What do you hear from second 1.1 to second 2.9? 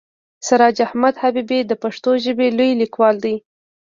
حبیبي د پښتو ژبې لوی